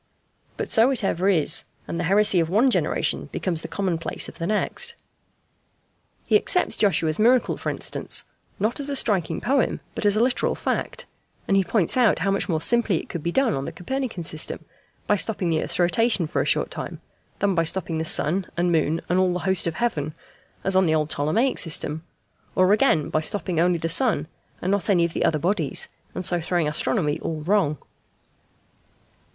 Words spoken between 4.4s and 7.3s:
next. He accepts Joshua's